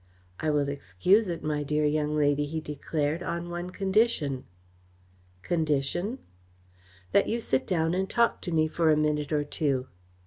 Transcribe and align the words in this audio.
"I 0.39 0.49
will 0.49 0.67
excuse 0.67 1.27
it, 1.27 1.43
my 1.43 1.61
dear 1.61 1.85
young 1.85 2.15
lady," 2.15 2.47
he 2.47 2.59
declared, 2.59 3.21
"on 3.21 3.51
one 3.51 3.69
condition." 3.69 4.45
"Condition?" 5.43 6.17
"That 7.11 7.27
you 7.29 7.39
sit 7.39 7.67
down 7.67 7.93
and 7.93 8.09
talk 8.09 8.41
to 8.41 8.51
me 8.51 8.67
for 8.67 8.89
a 8.89 8.97
minute 8.97 9.31
or 9.31 9.43
two." 9.43 9.89